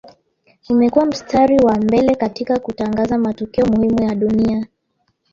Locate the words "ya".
4.03-4.15